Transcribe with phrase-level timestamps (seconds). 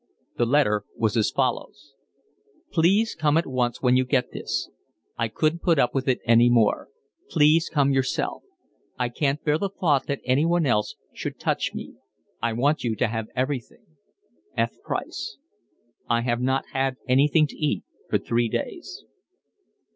[0.35, 1.93] The letter was as follows:
[2.71, 4.67] Please come at once when you get this.
[5.15, 6.87] I couldn't put up with it any more.
[7.29, 8.41] Please come yourself.
[8.97, 11.97] I can't bear the thought that anyone else should touch me.
[12.41, 13.85] I want you to have everything.
[14.57, 14.71] F.
[14.83, 15.37] Price
[16.09, 19.05] I have not had anything to eat for three days.